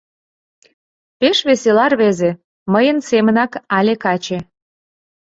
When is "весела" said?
1.47-1.85